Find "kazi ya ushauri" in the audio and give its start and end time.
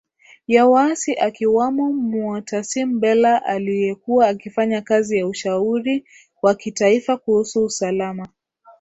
4.81-6.05